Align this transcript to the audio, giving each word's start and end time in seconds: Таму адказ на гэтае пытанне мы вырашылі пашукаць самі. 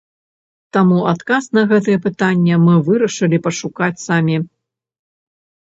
Таму 0.77 0.97
адказ 1.13 1.43
на 1.57 1.63
гэтае 1.73 1.97
пытанне 2.07 2.55
мы 2.65 2.73
вырашылі 2.89 3.43
пашукаць 3.47 3.93
самі. 4.07 4.37